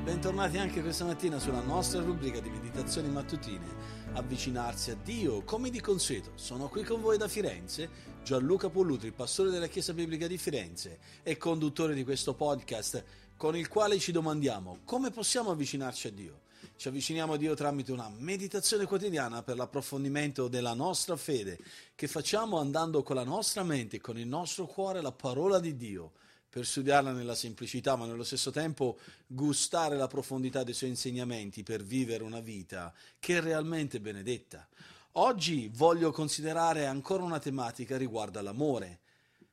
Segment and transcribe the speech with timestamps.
[0.00, 3.66] bentornati anche questa mattina sulla nostra rubrica di meditazioni mattutine,
[4.14, 6.32] avvicinarsi a Dio come di consueto.
[6.34, 7.88] Sono qui con voi da Firenze,
[8.24, 13.04] Gianluca Pollutri, pastore della Chiesa Biblica di Firenze e conduttore di questo podcast
[13.36, 16.40] con il quale ci domandiamo come possiamo avvicinarci a Dio.
[16.74, 21.60] Ci avviciniamo a Dio tramite una meditazione quotidiana per l'approfondimento della nostra fede
[21.94, 25.76] che facciamo andando con la nostra mente e con il nostro cuore la parola di
[25.76, 26.10] Dio
[26.48, 31.82] per studiarla nella semplicità, ma nello stesso tempo gustare la profondità dei suoi insegnamenti per
[31.82, 34.66] vivere una vita che è realmente benedetta.
[35.12, 39.00] Oggi voglio considerare ancora una tematica riguardo all'amore.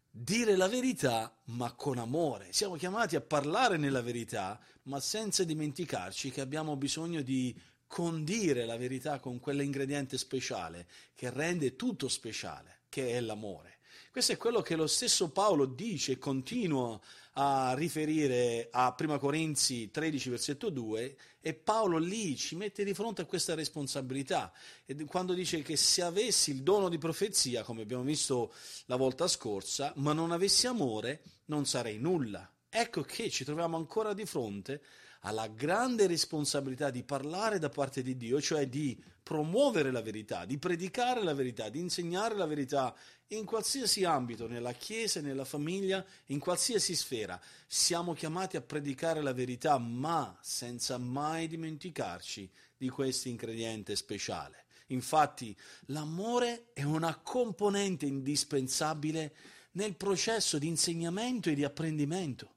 [0.09, 2.53] Dire la verità, ma con amore.
[2.53, 7.53] Siamo chiamati a parlare nella verità, ma senza dimenticarci che abbiamo bisogno di
[7.88, 13.75] condire la verità con quell'ingrediente speciale che rende tutto speciale, che è l'amore.
[14.16, 16.97] Questo è quello che lo stesso Paolo dice e continua
[17.33, 23.23] a riferire a 1 Corinzi 13, versetto 2, e Paolo lì ci mette di fronte
[23.23, 24.53] a questa responsabilità.
[24.86, 28.53] E quando dice che se avessi il dono di profezia, come abbiamo visto
[28.86, 32.49] la volta scorsa, ma non avessi amore, non sarei nulla.
[32.69, 34.81] Ecco che ci troviamo ancora di fronte
[35.26, 40.45] ha la grande responsabilità di parlare da parte di Dio, cioè di promuovere la verità,
[40.45, 42.95] di predicare la verità, di insegnare la verità
[43.30, 47.42] in qualsiasi ambito, nella chiesa, nella famiglia, in qualsiasi sfera.
[47.66, 54.66] Siamo chiamati a predicare la verità, ma senza mai dimenticarci di questo ingrediente speciale.
[54.89, 59.36] Infatti, l'amore è una componente indispensabile
[59.72, 62.54] nel processo di insegnamento e di apprendimento.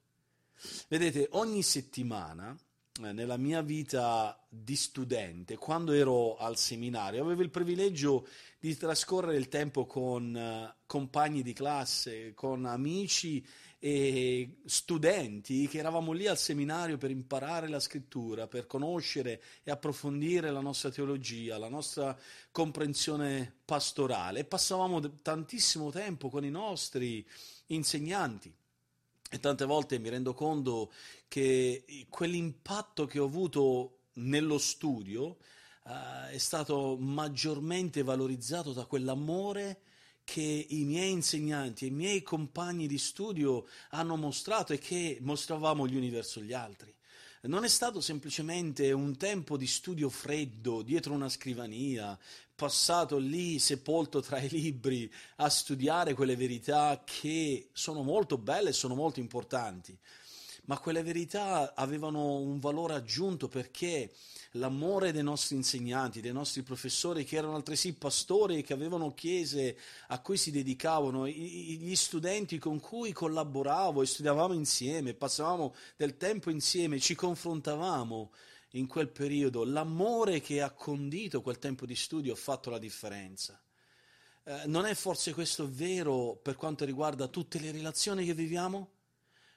[0.89, 2.57] Vedete, ogni settimana
[2.99, 8.27] nella mia vita di studente, quando ero al seminario, avevo il privilegio
[8.59, 13.45] di trascorrere il tempo con uh, compagni di classe, con amici
[13.81, 20.51] e studenti che eravamo lì al seminario per imparare la scrittura, per conoscere e approfondire
[20.51, 22.19] la nostra teologia, la nostra
[22.51, 27.25] comprensione pastorale e passavamo tantissimo tempo con i nostri
[27.67, 28.53] insegnanti.
[29.31, 30.91] E tante volte mi rendo conto
[31.29, 35.37] che quell'impatto che ho avuto nello studio
[35.85, 39.83] uh, è stato maggiormente valorizzato da quell'amore
[40.25, 45.87] che i miei insegnanti e i miei compagni di studio hanno mostrato e che mostravamo
[45.87, 46.98] gli uni verso gli altri
[47.43, 52.19] non è stato semplicemente un tempo di studio freddo dietro una scrivania,
[52.55, 58.73] passato lì sepolto tra i libri a studiare quelle verità che sono molto belle e
[58.73, 59.97] sono molto importanti,
[60.69, 64.13] ma quelle verità avevano un valore aggiunto perché
[64.53, 69.79] l'amore dei nostri insegnanti, dei nostri professori che erano altresì pastori e che avevano chiese
[70.09, 76.51] a cui si dedicavano, gli studenti con cui collaboravo e studiavamo insieme, passavamo del tempo
[76.51, 78.31] insieme, ci confrontavamo
[78.73, 83.59] in quel periodo, l'amore che ha condito quel tempo di studio ha fatto la differenza.
[84.45, 88.97] Eh, non è forse questo vero per quanto riguarda tutte le relazioni che viviamo?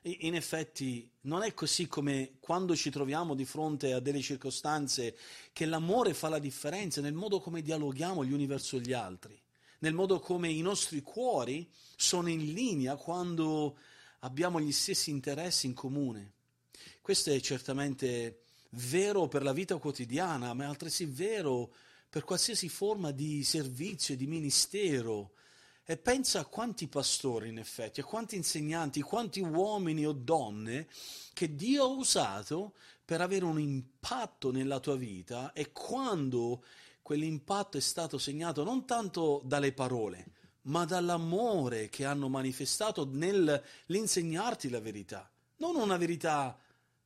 [0.03, 5.15] In effetti non è così come quando ci troviamo di fronte a delle circostanze
[5.53, 9.39] che l'amore fa la differenza nel modo come dialoghiamo gli uni verso gli altri,
[9.79, 13.77] nel modo come i nostri cuori sono in linea quando
[14.21, 16.31] abbiamo gli stessi interessi in comune.
[16.99, 21.71] Questo è certamente vero per la vita quotidiana, ma è altresì vero
[22.09, 25.33] per qualsiasi forma di servizio e di ministero
[25.83, 30.87] e pensa a quanti pastori, in effetti, a quanti insegnanti, quanti uomini o donne
[31.33, 36.63] che Dio ha usato per avere un impatto nella tua vita e quando
[37.01, 40.25] quell'impatto è stato segnato non tanto dalle parole,
[40.63, 45.29] ma dall'amore che hanno manifestato nell'insegnarti la verità.
[45.57, 46.57] Non una verità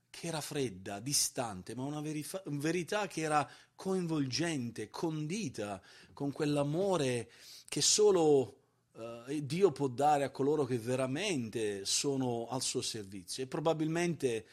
[0.09, 5.81] che era fredda, distante, ma una verif- verità che era coinvolgente, condita
[6.13, 7.31] con quell'amore
[7.67, 8.59] che solo
[8.95, 14.45] uh, Dio può dare a coloro che veramente sono al suo servizio e probabilmente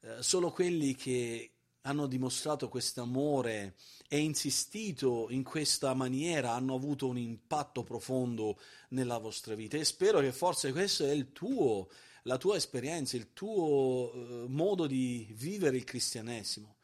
[0.00, 1.50] uh, solo quelli che
[1.82, 3.74] hanno dimostrato questo amore
[4.08, 8.58] e insistito in questa maniera hanno avuto un impatto profondo
[8.90, 11.88] nella vostra vita e spero che forse questo è il tuo,
[12.24, 16.76] la tua esperienza, il tuo uh, modo di vivere il cristianesimo.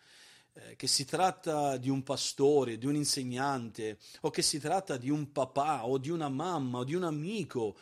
[0.58, 5.10] Eh, che si tratta di un pastore, di un insegnante, o che si tratta di
[5.10, 7.76] un papà, o di una mamma, o di un amico,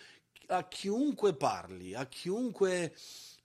[0.48, 2.92] a chiunque parli, a chiunque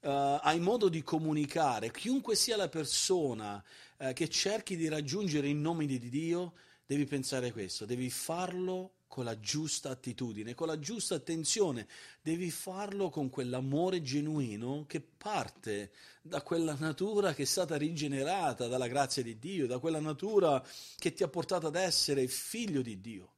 [0.01, 3.63] uh, hai modo di comunicare, chiunque sia la persona
[3.97, 6.53] uh, che cerchi di raggiungere in nome di Dio,
[6.87, 11.87] devi pensare questo, devi farlo con la giusta attitudine, con la giusta attenzione.
[12.21, 15.91] Devi farlo con quell'amore genuino che parte
[16.21, 20.63] da quella natura che è stata rigenerata dalla grazia di Dio, da quella natura
[20.97, 23.33] che ti ha portato ad essere figlio di Dio.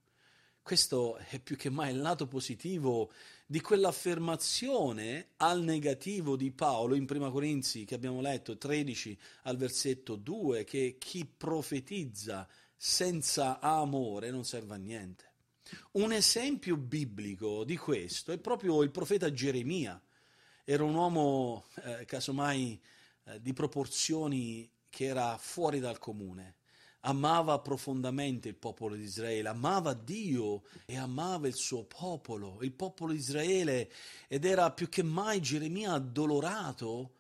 [0.61, 3.11] Questo è più che mai il lato positivo
[3.47, 10.15] di quell'affermazione al negativo di Paolo in Prima Corinzi che abbiamo letto 13 al versetto
[10.15, 15.30] 2 che chi profetizza senza amore non serve a niente.
[15.91, 20.01] Un esempio biblico di questo è proprio il profeta Geremia.
[20.63, 22.79] Era un uomo, eh, casomai,
[23.25, 26.55] eh, di proporzioni che era fuori dal comune
[27.01, 33.11] amava profondamente il popolo di Israele, amava Dio e amava il suo popolo, il popolo
[33.11, 33.91] di Israele,
[34.27, 37.13] ed era più che mai Geremia addolorato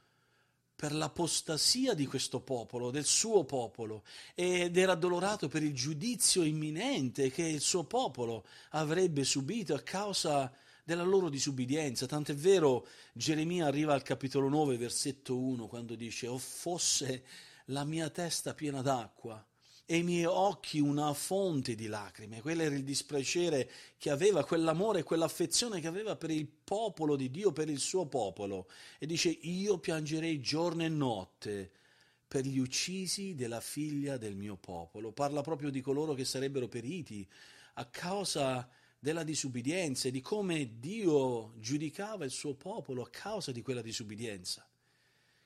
[0.81, 4.01] per l'apostasia di questo popolo, del suo popolo,
[4.33, 10.51] ed era addolorato per il giudizio imminente che il suo popolo avrebbe subito a causa
[10.83, 12.07] della loro disubbidienza.
[12.07, 17.25] Tant'è vero, Geremia arriva al capitolo 9, versetto 1, quando dice, o fosse
[17.65, 19.45] la mia testa piena d'acqua,
[19.91, 22.39] e i miei occhi una fonte di lacrime.
[22.39, 27.51] Quello era il dispiacere che aveva, quell'amore, quell'affezione che aveva per il popolo di Dio,
[27.51, 28.69] per il suo popolo.
[28.99, 31.71] E dice, io piangerei giorno e notte
[32.25, 35.11] per gli uccisi della figlia del mio popolo.
[35.11, 37.27] Parla proprio di coloro che sarebbero periti
[37.73, 43.61] a causa della disubbidienza e di come Dio giudicava il suo popolo a causa di
[43.61, 44.65] quella disubbidienza.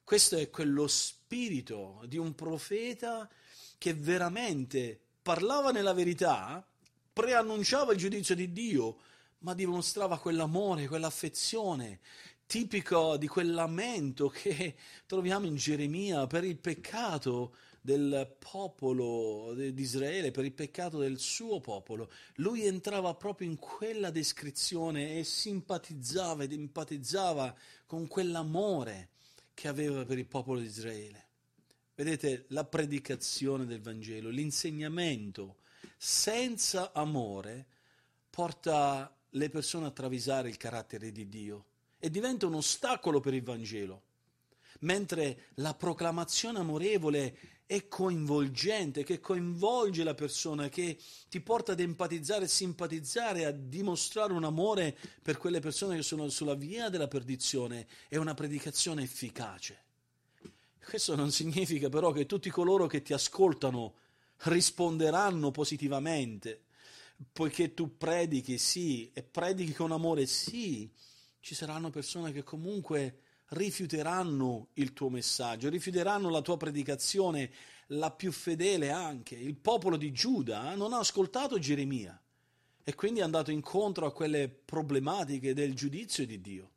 [0.03, 3.27] Questo è quello spirito di un profeta
[3.77, 6.65] che veramente parlava nella verità,
[7.11, 8.97] preannunciava il giudizio di Dio,
[9.39, 11.99] ma dimostrava quell'amore, quell'affezione,
[12.45, 14.75] tipico di quel lamento che
[15.05, 17.55] troviamo in Geremia per il peccato
[17.85, 22.11] del popolo di Israele, per il peccato del suo popolo.
[22.35, 27.55] Lui entrava proprio in quella descrizione e simpatizzava ed empatizzava
[27.85, 29.09] con quell'amore
[29.53, 31.23] che aveva per il popolo di Israele.
[31.95, 35.59] Vedete, la predicazione del Vangelo, l'insegnamento
[35.95, 37.67] senza amore
[38.29, 41.65] porta le persone a travisare il carattere di Dio
[41.97, 44.01] e diventa un ostacolo per il Vangelo,
[44.81, 50.99] mentre la proclamazione amorevole è coinvolgente, che coinvolge la persona, che
[51.29, 56.55] ti porta ad empatizzare simpatizzare, a dimostrare un amore per quelle persone che sono sulla
[56.55, 59.84] via della perdizione, è una predicazione efficace.
[60.87, 63.95] Questo non significa però che tutti coloro che ti ascoltano
[64.43, 66.65] risponderanno positivamente,
[67.33, 70.89] poiché tu predichi sì e predichi con amore sì,
[71.39, 77.51] ci saranno persone che comunque rifiuteranno il tuo messaggio, rifiuteranno la tua predicazione,
[77.87, 79.35] la più fedele anche.
[79.35, 82.19] Il popolo di Giuda non ha ascoltato Geremia
[82.83, 86.69] e quindi è andato incontro a quelle problematiche del giudizio di Dio.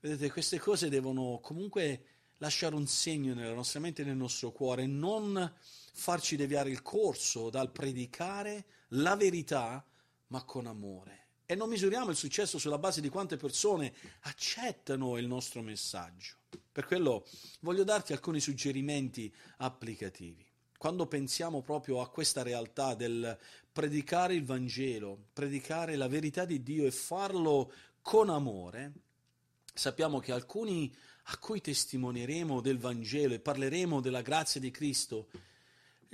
[0.00, 2.04] Vedete, queste cose devono comunque
[2.40, 5.52] lasciare un segno nella nostra mente e nel nostro cuore, non
[5.92, 9.84] farci deviare il corso dal predicare la verità,
[10.28, 11.18] ma con amore.
[11.44, 16.36] E non misuriamo il successo sulla base di quante persone accettano il nostro messaggio.
[16.70, 17.26] Per quello
[17.60, 20.46] voglio darti alcuni suggerimenti applicativi.
[20.78, 23.36] Quando pensiamo proprio a questa realtà del
[23.70, 28.92] predicare il Vangelo, predicare la verità di Dio e farlo con amore,
[29.74, 35.28] sappiamo che alcuni a cui testimonieremo del Vangelo e parleremo della grazia di Cristo,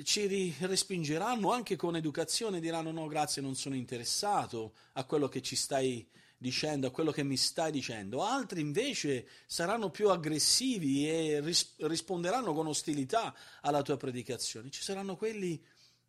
[0.03, 5.57] ci respingeranno anche con educazione, diranno no grazie non sono interessato a quello che ci
[5.57, 8.23] stai dicendo, a quello che mi stai dicendo.
[8.23, 14.71] Altri invece saranno più aggressivi e ris- risponderanno con ostilità alla tua predicazione.
[14.71, 15.63] Ci saranno quelli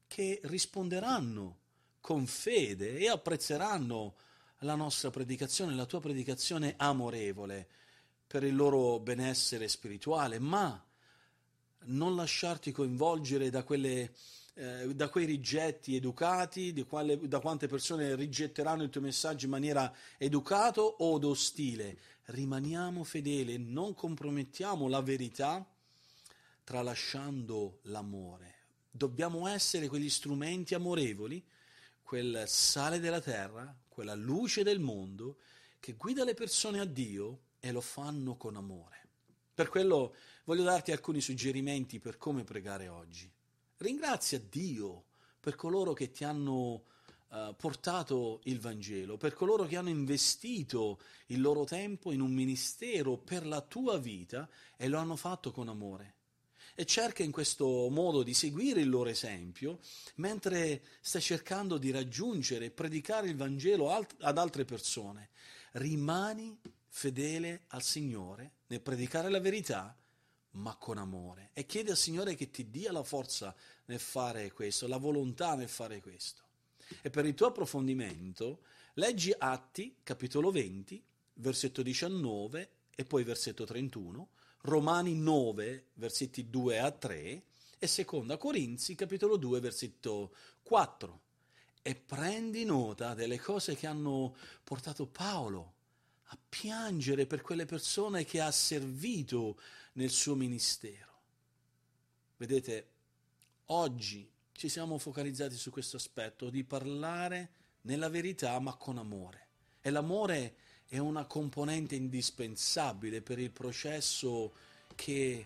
[0.06, 1.60] che risponderanno
[2.02, 4.16] con fede e apprezzeranno
[4.60, 7.68] la nostra predicazione, la tua predicazione amorevole
[8.26, 10.84] per il loro benessere spirituale, ma
[11.86, 14.14] non lasciarti coinvolgere da, quelle,
[14.56, 19.94] eh, da quei rigetti educati, quale, da quante persone rigetteranno il tuo messaggio in maniera
[20.18, 21.98] educato o ostile.
[22.26, 25.66] Rimaniamo fedeli, non compromettiamo la verità
[26.64, 28.56] tralasciando l'amore.
[28.92, 31.42] Dobbiamo essere quegli strumenti amorevoli,
[32.04, 35.38] quel sale della terra, quella luce del mondo
[35.80, 39.08] che guida le persone a Dio e lo fanno con amore.
[39.56, 40.14] Per quello
[40.44, 43.28] voglio darti alcuni suggerimenti per come pregare oggi.
[43.78, 45.06] Ringrazia Dio
[45.40, 46.84] per coloro che ti hanno
[47.30, 53.18] uh, portato il Vangelo, per coloro che hanno investito il loro tempo in un ministero
[53.18, 56.17] per la tua vita e lo hanno fatto con amore.
[56.80, 59.80] E cerca in questo modo di seguire il loro esempio
[60.18, 65.30] mentre sta cercando di raggiungere e predicare il Vangelo ad altre persone.
[65.72, 66.56] Rimani
[66.88, 69.98] fedele al Signore nel predicare la verità,
[70.52, 71.50] ma con amore.
[71.54, 73.56] E chiedi al Signore che ti dia la forza
[73.86, 76.44] nel fare questo, la volontà nel fare questo.
[77.02, 78.60] E per il tuo approfondimento,
[78.94, 81.04] leggi Atti, capitolo 20,
[81.34, 84.30] versetto 19 e poi versetto 31,
[84.68, 87.44] Romani 9, versetti 2 a 3
[87.80, 91.22] e seconda Corinzi, capitolo 2, versetto 4.
[91.82, 95.76] E prendi nota delle cose che hanno portato Paolo
[96.26, 99.58] a piangere per quelle persone che ha servito
[99.94, 101.22] nel suo ministero.
[102.36, 102.90] Vedete,
[103.68, 107.52] oggi ci siamo focalizzati su questo aspetto di parlare
[107.84, 109.48] nella verità ma con amore.
[109.80, 110.56] E l'amore
[110.90, 114.52] è una componente indispensabile per il processo
[114.96, 115.46] che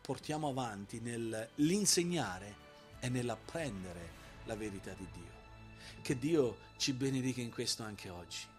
[0.00, 2.64] portiamo avanti nell'insegnare
[3.00, 4.10] e nell'apprendere
[4.44, 5.34] la verità di Dio.
[6.02, 8.55] Che Dio ci benedica in questo anche oggi.